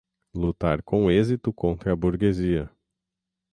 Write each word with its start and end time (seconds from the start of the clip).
lutar 0.33 0.81
com 0.81 1.11
êxito 1.11 1.53
contra 1.53 1.93
a 1.93 1.95
burguesia 1.95 2.67